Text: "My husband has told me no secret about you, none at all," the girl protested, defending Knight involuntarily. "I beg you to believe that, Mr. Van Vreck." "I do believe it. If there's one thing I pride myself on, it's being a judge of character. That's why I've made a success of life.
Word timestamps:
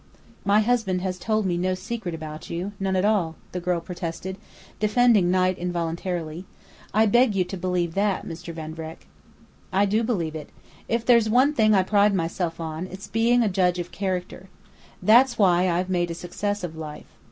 "My 0.43 0.61
husband 0.61 1.01
has 1.01 1.19
told 1.19 1.45
me 1.45 1.57
no 1.59 1.75
secret 1.75 2.15
about 2.15 2.49
you, 2.49 2.71
none 2.79 2.95
at 2.95 3.05
all," 3.05 3.35
the 3.51 3.59
girl 3.59 3.79
protested, 3.79 4.37
defending 4.79 5.29
Knight 5.29 5.59
involuntarily. 5.59 6.45
"I 6.91 7.05
beg 7.05 7.35
you 7.35 7.43
to 7.43 7.55
believe 7.55 7.93
that, 7.93 8.25
Mr. 8.25 8.51
Van 8.51 8.73
Vreck." 8.73 9.05
"I 9.71 9.85
do 9.85 10.01
believe 10.03 10.33
it. 10.35 10.49
If 10.87 11.05
there's 11.05 11.29
one 11.29 11.53
thing 11.53 11.75
I 11.75 11.83
pride 11.83 12.15
myself 12.15 12.59
on, 12.59 12.87
it's 12.87 13.05
being 13.07 13.43
a 13.43 13.47
judge 13.47 13.77
of 13.77 13.91
character. 13.91 14.49
That's 15.03 15.37
why 15.37 15.69
I've 15.69 15.87
made 15.87 16.09
a 16.09 16.15
success 16.15 16.63
of 16.63 16.75
life. 16.75 17.05